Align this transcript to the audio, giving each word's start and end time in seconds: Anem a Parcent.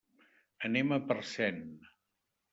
Anem 0.69 0.95
a 0.95 0.99
Parcent. 1.13 1.61